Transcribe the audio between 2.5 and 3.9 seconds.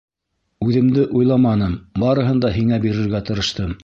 һиңә бирергә тырыштым.